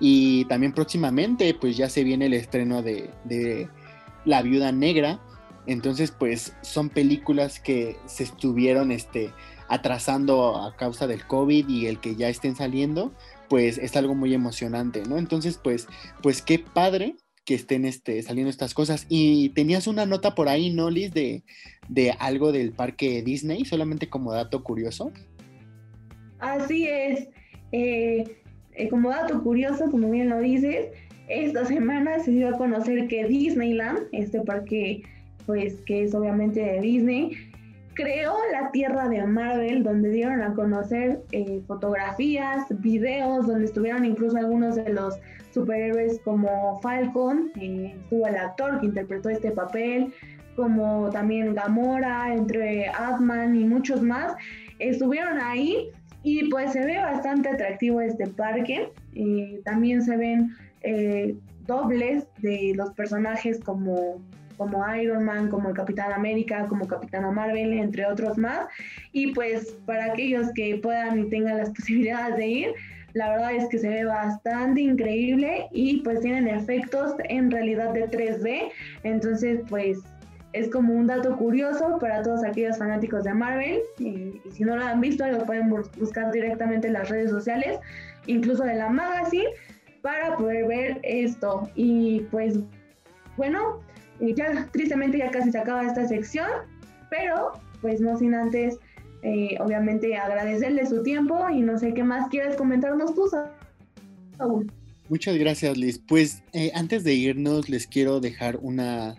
[0.00, 3.68] Y también próximamente pues ya se viene el estreno de, de
[4.24, 5.20] La Viuda Negra.
[5.66, 9.32] Entonces pues son películas que se estuvieron este,
[9.68, 13.12] atrasando a causa del COVID y el que ya estén saliendo
[13.48, 15.18] pues es algo muy emocionante, ¿no?
[15.18, 15.88] Entonces, pues,
[16.22, 19.06] pues qué padre que estén este, saliendo estas cosas.
[19.08, 21.12] Y tenías una nota por ahí, ¿no, Liz?
[21.12, 21.42] De,
[21.88, 25.12] de algo del parque Disney, solamente como dato curioso.
[26.38, 27.28] Así es.
[27.72, 28.42] Eh,
[28.78, 30.88] eh, como dato curioso, como bien lo dices,
[31.28, 35.02] esta semana se dio a conocer que Disneyland, este parque
[35.46, 37.32] pues que es obviamente de Disney,
[37.94, 44.36] creó la tierra de Marvel, donde dieron a conocer eh, fotografías, videos, donde estuvieron incluso
[44.36, 45.18] algunos de los
[45.50, 50.12] superhéroes como Falcon, eh, estuvo el actor que interpretó este papel,
[50.54, 54.34] como también Gamora, entre Atman y muchos más,
[54.78, 55.90] estuvieron ahí
[56.28, 58.90] y pues se ve bastante atractivo este parque.
[59.14, 61.34] Eh, también se ven eh,
[61.66, 64.20] dobles de los personajes como,
[64.58, 68.66] como Iron Man, como el Capitán América, como Capitana Marvel, entre otros más.
[69.12, 72.74] Y pues para aquellos que puedan y tengan las posibilidades de ir,
[73.14, 78.06] la verdad es que se ve bastante increíble y pues tienen efectos en realidad de
[78.06, 78.70] 3D.
[79.02, 80.00] Entonces pues
[80.52, 83.80] es como un dato curioso para todos aquellos fanáticos de Marvel.
[83.98, 87.78] Y, si no lo han visto, lo pueden buscar directamente en las redes sociales,
[88.26, 89.48] incluso de la magazine,
[90.02, 91.68] para poder ver esto.
[91.74, 92.58] Y pues
[93.36, 93.80] bueno,
[94.20, 96.48] ya tristemente ya casi se acaba esta sección,
[97.10, 98.78] pero pues no sin antes
[99.22, 103.28] eh, obviamente agradecerle su tiempo y no sé qué más quieres comentarnos tú,
[104.36, 104.70] Saúl.
[105.08, 105.98] Muchas gracias, Liz.
[106.06, 109.16] Pues eh, antes de irnos, les quiero dejar una.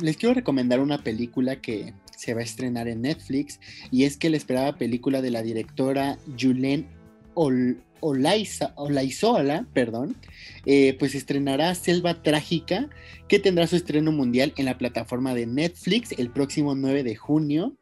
[0.00, 4.30] Les quiero recomendar una película que se va a estrenar en Netflix y es que
[4.30, 6.86] la esperada película de la directora Julien
[7.34, 10.16] Ol Olaizola, perdón,
[10.64, 12.88] eh, pues estrenará Selva Trágica,
[13.28, 17.76] que tendrá su estreno mundial en la plataforma de Netflix el próximo 9 de junio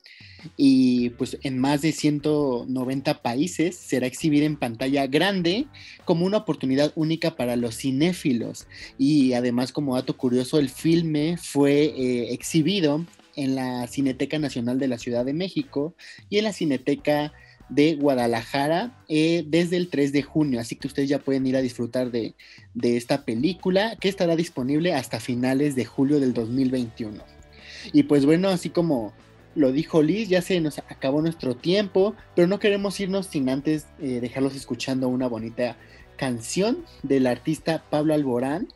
[0.56, 5.66] y pues en más de 190 países será exhibida en pantalla grande
[6.04, 8.66] como una oportunidad única para los cinéfilos
[8.98, 13.04] y además como dato curioso el filme fue eh, exhibido
[13.36, 15.94] en la Cineteca Nacional de la Ciudad de México
[16.30, 17.32] y en la Cineteca
[17.68, 21.62] de Guadalajara eh, desde el 3 de junio, así que ustedes ya pueden ir a
[21.62, 22.34] disfrutar de,
[22.74, 27.24] de esta película que estará disponible hasta finales de julio del 2021.
[27.92, 29.12] Y pues bueno, así como
[29.54, 33.86] lo dijo Liz, ya se nos acabó nuestro tiempo, pero no queremos irnos sin antes
[34.00, 35.76] eh, dejarlos escuchando una bonita
[36.16, 38.68] canción del artista Pablo Alborán.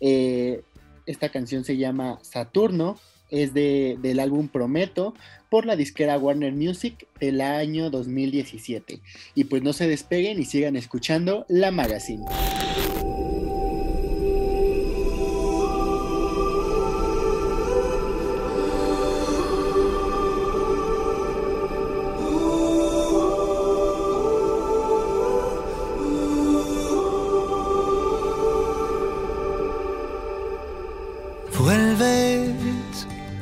[0.00, 0.62] Eh,
[1.06, 2.98] esta canción se llama Saturno,
[3.30, 5.14] es de, del álbum Prometo
[5.48, 9.00] por la disquera Warner Music del año 2017.
[9.34, 12.24] Y pues no se despeguen y sigan escuchando La Magazine.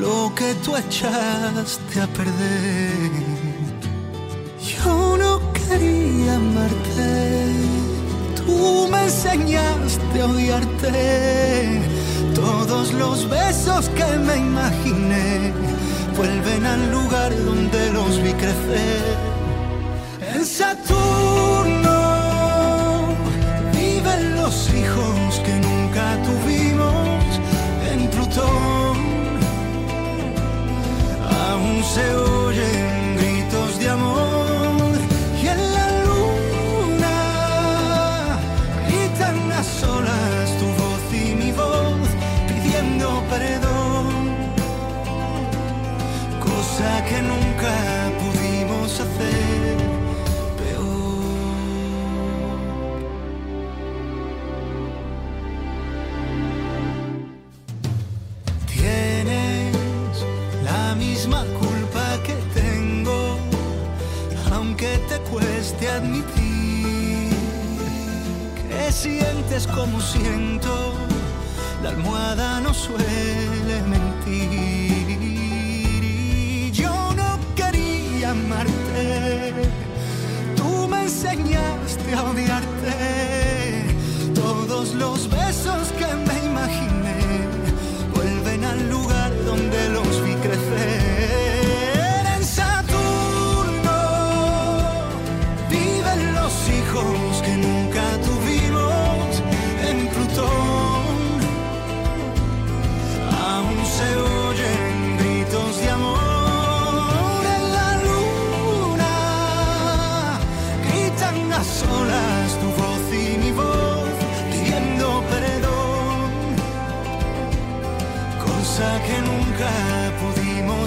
[0.00, 3.10] lo que tú echaste a perder.
[4.60, 7.52] Yo no quería amarte,
[8.36, 11.80] tú me enseñaste a odiarte.
[12.34, 15.52] Todos los besos que me imaginé
[16.16, 19.16] vuelven al lugar donde los vi crecer.
[20.34, 21.57] En Saturno
[31.96, 32.37] aún
[65.30, 67.30] cueste admitir
[68.56, 70.94] que sientes como siento,
[71.82, 75.08] la almohada no suele mentir.
[76.72, 79.52] Yo no quería amarte,
[80.56, 82.94] tú me enseñaste a odiarte.
[84.34, 87.18] Todos los besos que me imaginé
[88.14, 90.07] vuelven al lugar donde los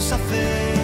[0.01, 0.80] moça.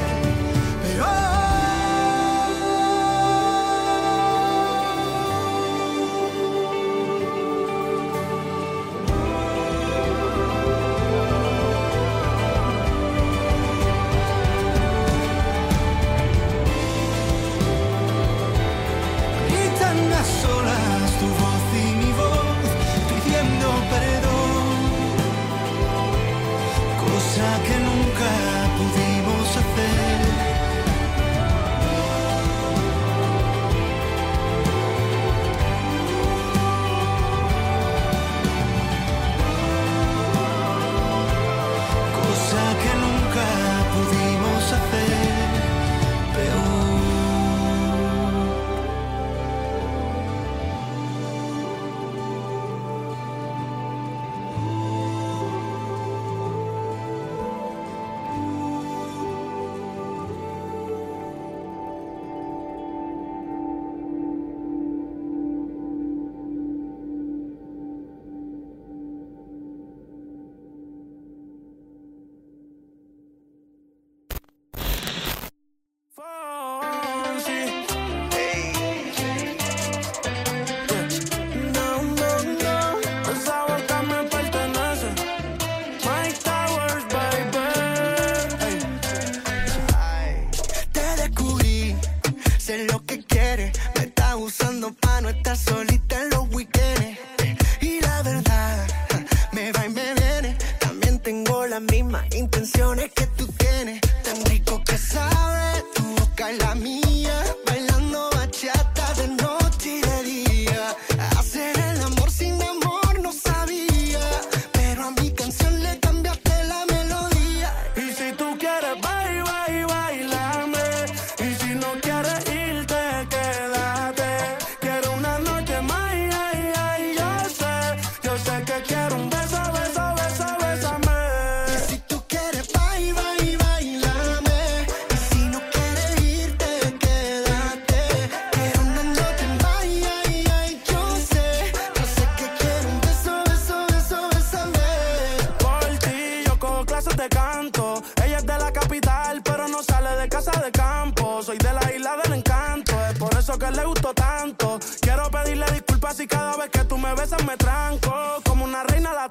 [147.30, 148.02] canto.
[148.24, 151.42] Ella es de la capital, pero no sale de casa de campo.
[151.44, 154.80] Soy de la isla del encanto, es por eso que le gusto tanto.
[155.02, 158.14] Quiero pedirle disculpas y cada vez que tú me besas me tranco.
[158.44, 159.27] Como una reina la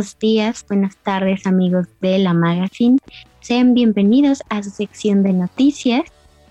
[0.00, 2.96] Buenos días, buenas tardes amigos de la Magazine.
[3.40, 6.04] Sean bienvenidos a su sección de noticias.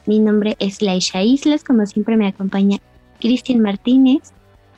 [0.05, 2.77] Mi nombre es Laisha Islas, como siempre me acompaña
[3.19, 4.33] Cristian Martínez.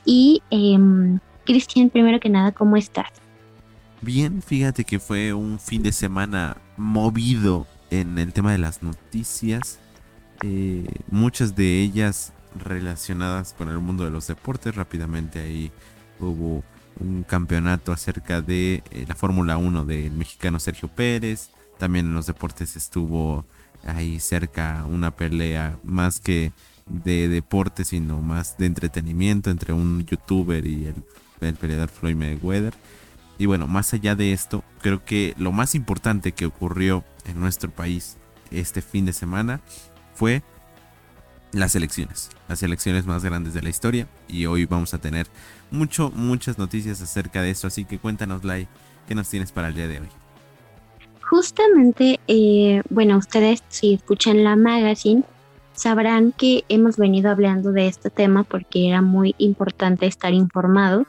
[0.06, 0.80] Y eh,
[1.44, 3.10] Cristian, primero que nada, ¿cómo estás?
[4.00, 9.80] Bien, fíjate que fue un fin de semana movido en el tema de las noticias.
[10.44, 14.76] Eh, muchas de ellas relacionadas con el mundo de los deportes.
[14.76, 15.74] Rápidamente ahí
[16.22, 16.64] hubo
[17.00, 21.50] un campeonato acerca de eh, la Fórmula 1 del mexicano Sergio Pérez.
[21.78, 23.46] También en los deportes estuvo
[23.86, 26.52] ahí cerca una pelea más que
[26.88, 31.04] de deporte, sino más de entretenimiento entre un youtuber y el,
[31.42, 32.74] el peleador Floyd Mayweather.
[33.38, 37.72] Y bueno, más allá de esto, creo que lo más importante que ocurrió en nuestro
[37.72, 38.18] país
[38.52, 39.62] este fin de semana
[40.14, 40.44] fue
[41.54, 44.08] las elecciones, las elecciones más grandes de la historia.
[44.28, 45.28] Y hoy vamos a tener
[45.70, 47.68] mucho, muchas noticias acerca de eso.
[47.68, 48.68] Así que cuéntanos, Lai,
[49.08, 50.08] ¿qué nos tienes para el día de hoy?
[51.30, 55.24] Justamente, eh, bueno, ustedes si escuchan la magazine,
[55.74, 61.06] sabrán que hemos venido hablando de este tema porque era muy importante estar informado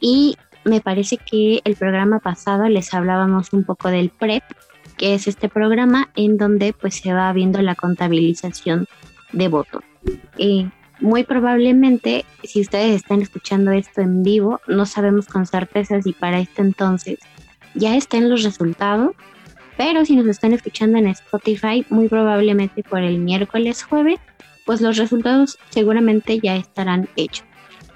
[0.00, 4.42] y me parece que el programa pasado les hablábamos un poco del PREP,
[4.96, 8.86] que es este programa en donde pues se va viendo la contabilización
[9.32, 9.82] de votos.
[10.38, 10.68] Eh,
[11.00, 16.40] muy probablemente, si ustedes están escuchando esto en vivo, no sabemos con certeza si para
[16.40, 17.18] este entonces
[17.74, 19.14] ya estén los resultados,
[19.76, 24.18] pero si nos están escuchando en Spotify, muy probablemente por el miércoles jueves,
[24.66, 27.46] pues los resultados seguramente ya estarán hechos.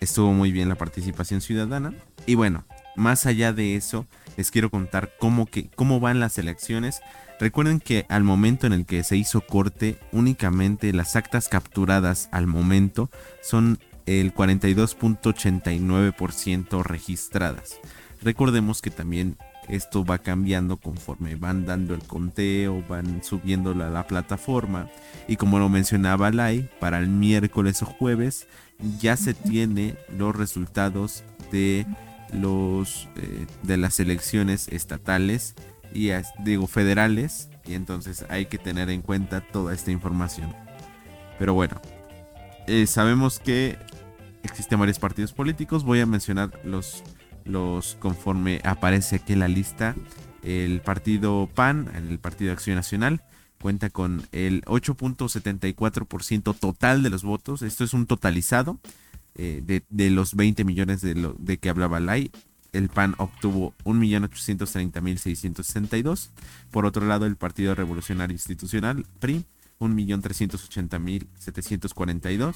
[0.02, 1.94] estuvo muy bien la participación ciudadana.
[2.26, 2.66] Y bueno,
[2.98, 7.00] más allá de eso, les quiero contar cómo, que, cómo van las elecciones.
[7.40, 12.48] Recuerden que al momento en el que se hizo corte, únicamente las actas capturadas al
[12.48, 13.10] momento
[13.42, 17.80] son el 42.89% registradas.
[18.22, 19.38] Recordemos que también
[19.68, 24.90] esto va cambiando conforme van dando el conteo, van subiéndolo a la plataforma.
[25.28, 28.48] Y como lo mencionaba Lai, para el miércoles o jueves
[29.00, 31.86] ya se tiene los resultados de
[32.34, 35.56] los eh, de las elecciones estatales
[35.94, 36.10] y
[36.44, 37.50] digo federales.
[37.66, 40.54] Y entonces hay que tener en cuenta toda esta información.
[41.38, 41.80] Pero bueno
[42.68, 43.78] eh, sabemos que
[44.44, 45.84] existen varios partidos políticos.
[45.84, 47.04] Voy a mencionar los
[47.52, 49.96] los conforme aparece aquí en la lista
[50.44, 53.22] el partido PAN el partido Acción Nacional
[53.62, 57.62] cuenta con el 8.74% total de los votos.
[57.62, 58.80] Esto es un totalizado
[59.36, 62.32] eh, de, los 20 millones de, lo, de que hablaba Lai.
[62.74, 66.30] El PAN obtuvo 1.830.662.
[66.72, 69.44] Por otro lado, el Partido Revolucionario Institucional, PRI,
[69.80, 72.56] 1.380.742.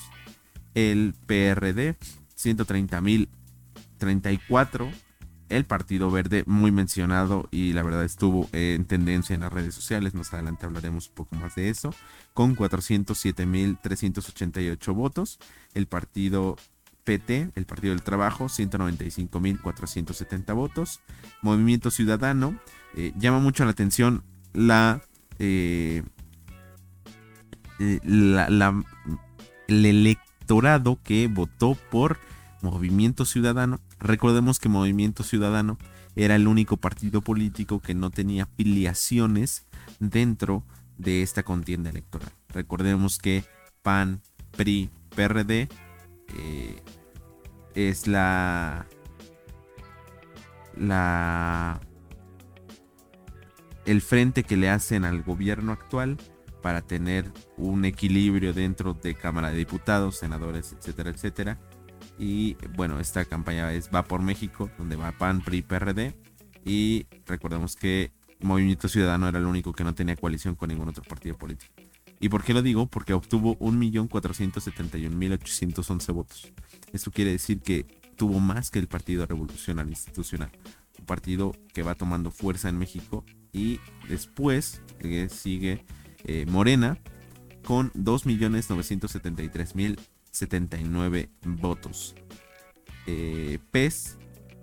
[0.74, 1.98] El PRD,
[4.00, 4.92] 130.034
[5.50, 10.16] el Partido Verde, muy mencionado y la verdad estuvo en tendencia en las redes sociales.
[10.16, 11.94] Más adelante hablaremos un poco más de eso.
[12.34, 15.38] Con 407.388 votos.
[15.74, 16.56] El Partido
[17.04, 21.02] PT, el Partido del Trabajo, 195.470 votos.
[21.42, 22.58] Movimiento Ciudadano,
[22.96, 24.24] eh, llama mucho la atención
[24.54, 25.02] la,
[25.38, 26.02] eh,
[27.80, 28.74] eh, la,
[29.68, 32.18] el electorado que votó por
[32.62, 35.78] Movimiento Ciudadano Recordemos que Movimiento Ciudadano
[36.16, 39.66] era el único partido político que no tenía filiaciones
[40.00, 40.64] dentro
[40.98, 42.32] de esta contienda electoral.
[42.50, 43.44] Recordemos que
[43.82, 45.68] PAN, PRI, PRD
[46.38, 46.82] eh,
[47.74, 48.88] es la
[50.78, 51.80] la
[53.86, 56.18] el frente que le hacen al gobierno actual
[56.62, 61.60] para tener un equilibrio dentro de Cámara de Diputados, senadores, etcétera, etcétera.
[62.18, 66.16] Y bueno, esta campaña es Va por México, donde va PAN, PRI, PRD.
[66.64, 71.04] Y recordemos que Movimiento Ciudadano era el único que no tenía coalición con ningún otro
[71.04, 71.74] partido político.
[72.20, 72.86] ¿Y por qué lo digo?
[72.88, 76.54] Porque obtuvo 1.471.811 votos.
[76.94, 77.86] Esto quiere decir que
[78.16, 80.50] tuvo más que el Partido Revolucionario Institucional.
[80.98, 83.26] un partido que va tomando fuerza en México.
[83.52, 84.82] Y después
[85.30, 85.84] sigue
[86.24, 86.98] eh, Morena
[87.64, 87.92] con
[90.36, 92.16] 2.973.079 votos.
[93.08, 94.18] Eh, PES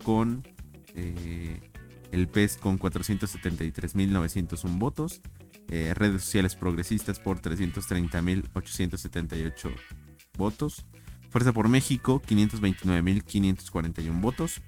[0.04, 0.46] con
[0.94, 1.70] eh,
[2.10, 5.22] el PES con 473.901 votos.
[5.68, 9.74] Eh, redes sociales progresistas por 330.878
[10.36, 10.84] votos.
[11.30, 14.60] Fuerza por México 529.541 votos.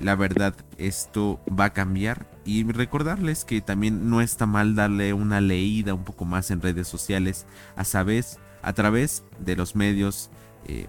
[0.00, 2.26] la verdad, esto va a cambiar.
[2.44, 6.88] Y recordarles que también no está mal darle una leída un poco más en redes
[6.88, 10.30] sociales, a, sabes, a través de los medios.
[10.66, 10.86] Eh,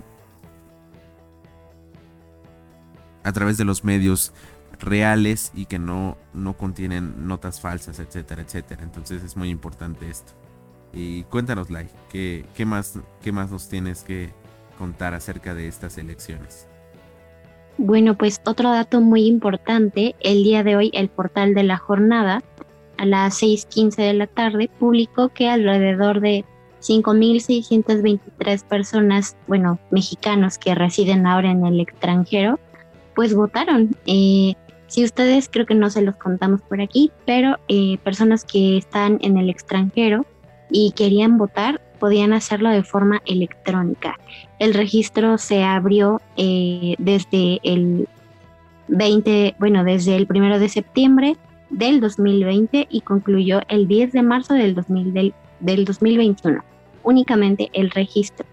[3.23, 4.33] a través de los medios
[4.79, 8.83] reales y que no, no contienen notas falsas, etcétera, etcétera.
[8.83, 10.33] Entonces es muy importante esto.
[10.93, 14.33] Y cuéntanos, Lai, ¿qué, qué, más, ¿qué más nos tienes que
[14.77, 16.68] contar acerca de estas elecciones?
[17.81, 22.43] Bueno, pues otro dato muy importante, el día de hoy el portal de la jornada
[22.97, 26.43] a las 6.15 de la tarde publicó que alrededor de
[26.81, 32.59] 5.623 personas, bueno, mexicanos que residen ahora en el extranjero,
[33.15, 33.95] pues votaron.
[34.05, 34.55] Eh,
[34.87, 39.19] si ustedes creo que no se los contamos por aquí, pero eh, personas que están
[39.21, 40.25] en el extranjero
[40.69, 44.17] y querían votar, podían hacerlo de forma electrónica.
[44.59, 48.07] El registro se abrió eh, desde el
[48.87, 51.37] 20, bueno, desde el 1 de septiembre
[51.69, 56.63] del 2020 y concluyó el 10 de marzo del, 2000, del, 2021.
[57.03, 58.45] Únicamente el registro.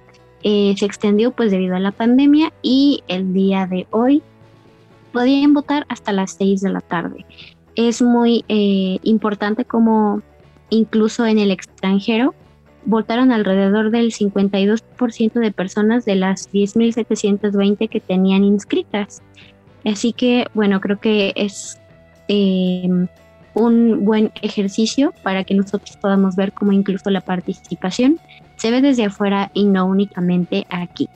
[0.43, 4.23] Eh, se extendió pues debido a la pandemia y el día de hoy
[5.13, 7.25] podían votar hasta las 6 de la tarde.
[7.75, 10.23] Es muy eh, importante como
[10.71, 12.35] incluso en el extranjero,
[12.85, 19.23] votaron alrededor del 52% de personas de las 10.720 que tenían inscritas.
[19.85, 21.81] Así que, bueno, creo que es
[22.29, 23.09] em,
[23.55, 28.19] un buen ejercicio para que nosotros podamos ver cómo incluso la participación
[28.57, 31.09] se ve desde afuera y no únicamente aquí.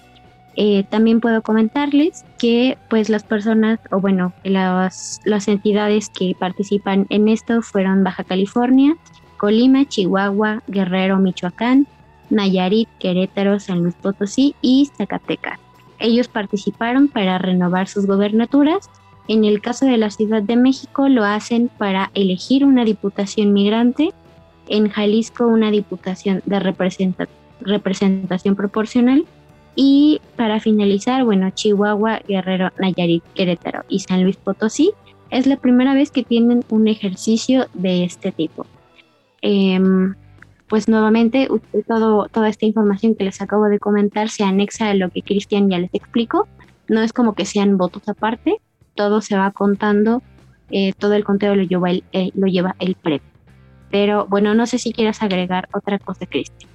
[0.56, 7.06] Eh, también puedo comentarles que pues las personas o bueno las, las entidades que participan
[7.08, 8.96] en esto fueron Baja California,
[9.40, 11.86] Colima, Chihuahua, Guerrero, Michoacán,
[12.28, 15.58] Nayarit, Querétaro, San Luis Potosí y Zacatecas.
[15.98, 18.90] Ellos participaron para renovar sus gobernaturas.
[19.28, 24.10] En el caso de la Ciudad de México lo hacen para elegir una diputación migrante,
[24.68, 26.60] en Jalisco una diputación de
[27.62, 29.24] representación proporcional
[29.74, 34.90] y para finalizar, bueno, Chihuahua, Guerrero, Nayarit, Querétaro y San Luis Potosí
[35.30, 38.66] es la primera vez que tienen un ejercicio de este tipo.
[39.42, 40.14] Em,
[40.68, 41.48] pues nuevamente
[41.88, 45.68] todo, toda esta información que les acabo de comentar se anexa a lo que Cristian
[45.68, 46.46] ya les explicó.
[46.88, 48.56] No es como que sean votos aparte,
[48.94, 50.22] todo se va contando,
[50.70, 53.22] eh, todo el conteo lo lleva el, eh, lo lleva el PREP.
[53.90, 56.70] Pero bueno, no sé si quieras agregar otra cosa, Cristian.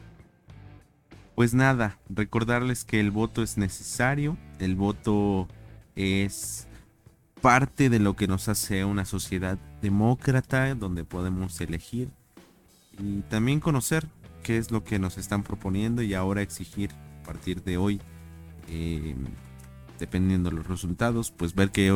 [1.36, 5.48] Pues nada, recordarles que el voto es necesario, el voto
[5.96, 6.68] es
[7.42, 12.10] parte de lo que nos hace una sociedad demócrata donde podemos elegir
[13.00, 14.08] y también conocer
[14.44, 16.92] qué es lo que nos están proponiendo y ahora exigir
[17.22, 18.00] a partir de hoy,
[18.68, 19.26] em,
[20.00, 21.90] dependiendo de los resultados, pues ver qué,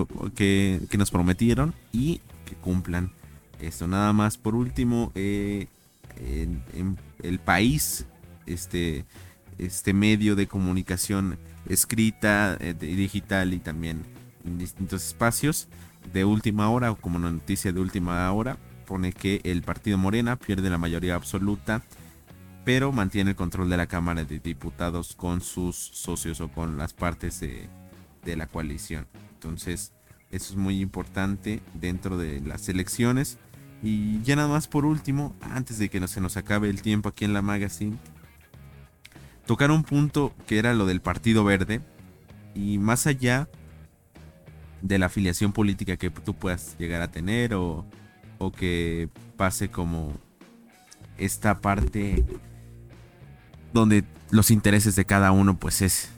[0.97, 3.12] nos prometieron y que cumplan
[3.60, 3.88] esto.
[3.88, 5.68] Nada más por último, eh,
[6.18, 8.08] en, el país,
[8.45, 9.06] este,
[9.58, 11.38] este medio de comunicación
[11.68, 14.04] escrita, eh, digital y también
[14.45, 15.68] en distintos espacios
[16.14, 18.58] de última hora o como noticia de última hora
[18.89, 21.83] pone que el partido Morena pierde la mayoría absoluta
[22.69, 26.93] pero mantiene el control de la Cámara de Diputados con sus socios o con las
[26.93, 27.67] partes de,
[28.35, 29.07] la coalición.
[29.33, 29.91] Entonces,
[30.29, 33.39] eso es muy importante dentro de las elecciones.
[33.81, 37.09] Y ya nada más por último, antes de que no se nos acabe el tiempo
[37.09, 37.97] aquí en la magazine,
[39.47, 41.81] tocar un punto que era lo del Partido Verde.
[42.53, 43.49] Y más allá
[44.83, 47.83] de la afiliación política que tú puedas llegar a tener o,
[48.39, 50.13] o que pase como
[51.17, 52.25] esta parte
[53.71, 56.09] donde los intereses de cada uno pues es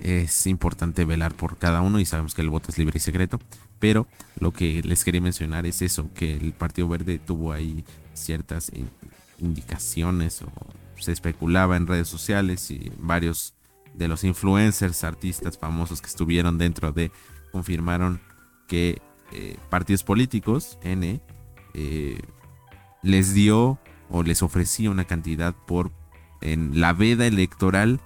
[0.00, 3.38] es importante velar por cada uno y sabemos que el voto es libre y secreto,
[3.78, 4.06] pero
[4.38, 8.72] lo que les quería mencionar es eso, que el Partido Verde tuvo ahí ciertas
[9.38, 10.50] indicaciones o
[10.98, 13.54] se especulaba en redes sociales y varios
[13.94, 17.10] de los influencers, artistas famosos que estuvieron dentro de
[17.52, 18.20] confirmaron
[18.68, 19.02] que
[19.32, 21.20] eh, partidos políticos, N,
[21.74, 22.20] eh,
[23.02, 25.92] les dio o les ofrecía una cantidad por
[26.40, 28.00] en la veda electoral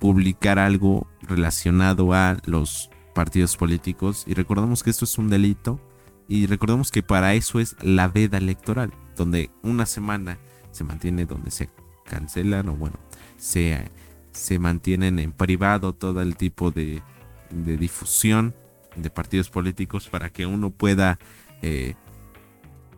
[0.00, 4.24] publicar algo relacionado a los partidos políticos.
[4.26, 5.80] Y recordamos que esto es un delito
[6.28, 10.38] y recordemos que para eso es la veda electoral, donde una semana
[10.70, 11.70] se mantiene donde se
[12.04, 12.98] cancelan o bueno,
[13.36, 13.90] se,
[14.32, 17.02] se mantienen en privado todo el tipo de,
[17.50, 18.54] de difusión
[18.96, 21.18] de partidos políticos para que uno pueda
[21.62, 21.94] eh,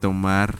[0.00, 0.58] tomar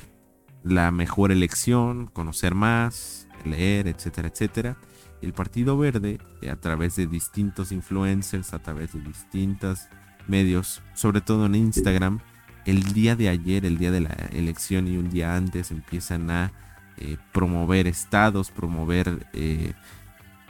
[0.63, 4.77] la mejor elección, conocer más, leer, etcétera, etcétera
[5.23, 6.19] el Partido Verde,
[6.51, 9.89] a través de distintos influencers, a través de distintos
[10.27, 12.21] medios, sobre todo en Instagram,
[12.67, 16.53] el día de ayer, el día de la elección y un día antes empiezan a
[16.99, 19.73] eh, promover estados, promover eh,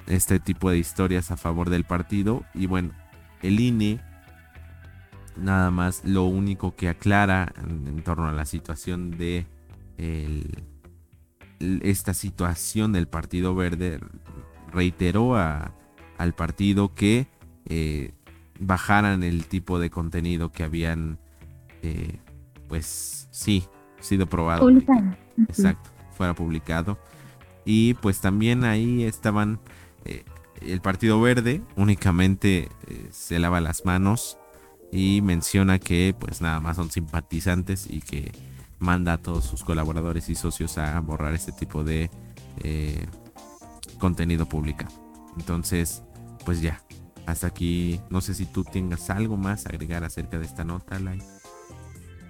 [0.06, 2.44] este tipo de historias a favor del partido.
[2.54, 2.90] Y bueno,
[3.40, 4.00] el INE
[5.38, 9.46] nada más lo único que aclara en, torno a la situación de
[11.60, 14.00] esta situación del Partido Verde
[14.72, 17.26] reiteró al partido que
[17.66, 18.12] eh,
[18.58, 21.18] bajaran el tipo de contenido que habían,
[21.82, 22.18] eh,
[22.68, 23.64] pues sí,
[24.00, 24.68] sido probado.
[25.48, 26.98] Exacto, fuera publicado.
[27.64, 29.60] Y pues también ahí estaban
[30.04, 30.24] eh,
[30.62, 32.68] el Partido Verde, únicamente
[33.10, 34.37] se lava las manos
[34.90, 38.32] y menciona que pues nada más son simpatizantes y que
[38.78, 42.10] manda a todos sus colaboradores y socios a borrar este tipo de
[43.98, 44.92] contenido publicado.
[45.36, 46.02] Entonces,
[46.44, 46.80] pues ya,
[47.26, 50.98] hasta aquí, no sé si tú tengas algo más a agregar acerca de esta nota,
[50.98, 51.18] Lai.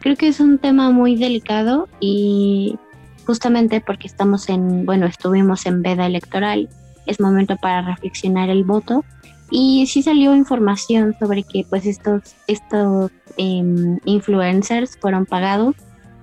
[0.01, 2.79] Creo que es un tema muy delicado y
[3.27, 6.69] justamente porque estamos en, bueno, estuvimos en veda electoral,
[7.07, 9.05] es momento para reflexionar el voto
[9.51, 15.74] y sí salió información sobre que pues estos, estos em, influencers fueron pagados,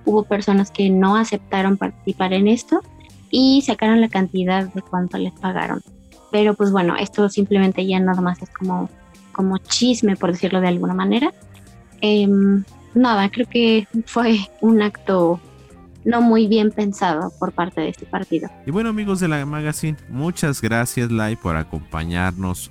[0.04, 2.80] hubo personas que no aceptaron participar en esto
[3.30, 5.82] y sacaron la cantidad de cuánto les pagaron.
[6.30, 8.88] Pero pues bueno, esto simplemente ya nada más es como,
[9.32, 11.32] como chisme, por decirlo de alguna manera.
[12.00, 12.64] Em,
[12.94, 15.40] nada, creo que fue un acto
[16.04, 18.48] no muy bien pensado por parte de este partido.
[18.64, 22.70] Y bueno amigos de la Magazine, muchas gracias Lai por acompañarnos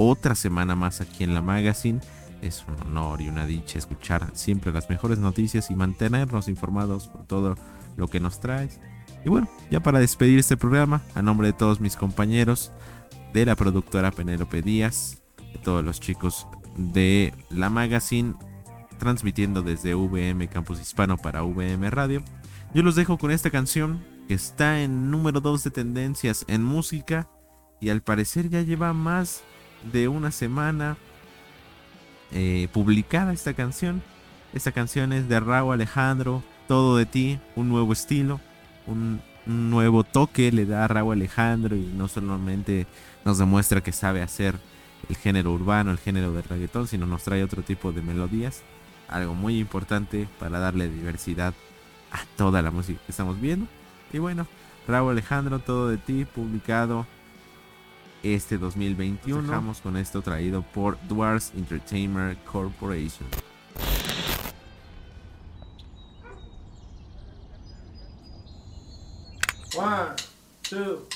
[0.00, 2.00] otra semana más aquí en la Magazine.
[2.40, 7.26] Es un honor y una dicha escuchar siempre las mejores noticias y mantenernos informados por
[7.26, 7.54] todo
[7.96, 8.80] lo que nos traes.
[9.26, 12.72] Y bueno, ya para despedir este programa, a nombre de todos mis compañeros,
[13.34, 15.20] de la productora Penélope Díaz,
[15.52, 16.46] de todos los chicos
[16.78, 18.34] de la magazine,
[18.98, 22.22] transmitiendo desde VM Campus Hispano para VM Radio,
[22.72, 27.28] yo los dejo con esta canción que está en número 2 de tendencias en música
[27.80, 29.42] y al parecer ya lleva más
[29.92, 30.96] de una semana
[32.32, 34.02] eh, publicada esta canción.
[34.52, 38.40] Esta canción es de Raúl Alejandro, Todo de ti, un nuevo estilo
[38.86, 42.86] un, nuevo toque le da a Raúl Alejandro y no solamente
[43.24, 44.54] nos demuestra que sabe hacer
[45.08, 48.62] el género urbano, el género de reggaetón, sino nos trae otro tipo de melodías.
[49.08, 51.54] Algo muy importante para darle diversidad
[52.12, 53.66] a toda la música que estamos viendo.
[54.12, 54.46] Y bueno,
[54.86, 57.06] Raúl Alejandro, todo de ti, publicado
[58.22, 59.42] este 2021.
[59.42, 63.26] Dejamos con esto traído por Dwarfs Entertainment Corporation.
[69.76, 70.16] One,
[70.62, 71.06] two,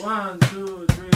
[0.00, 1.06] one, two, three.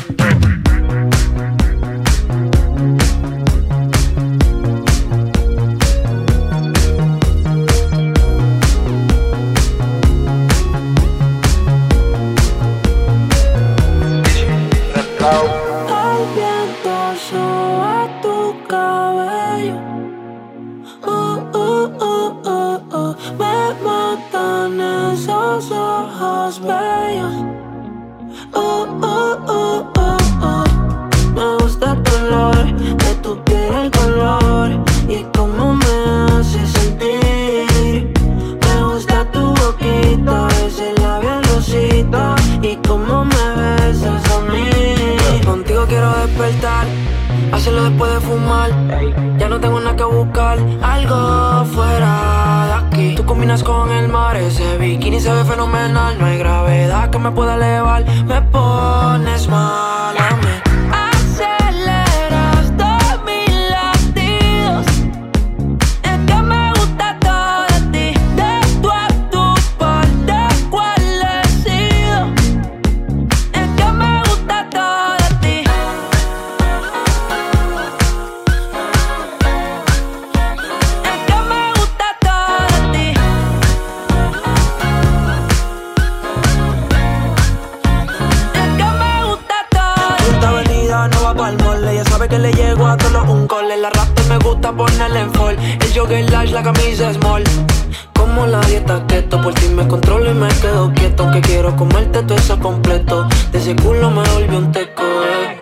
[101.20, 103.26] reggaetón que quiero comerte todo eso completo.
[103.52, 105.60] De ese culo me volvió un teco, eh.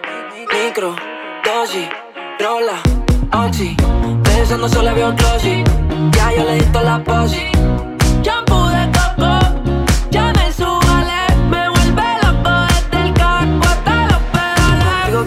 [0.64, 0.94] Micro,
[1.44, 1.88] dosis,
[2.38, 2.78] rola,
[3.46, 3.76] oxi.
[4.22, 5.16] De eso no solo había un
[6.12, 7.48] Ya yo le di toda la posi.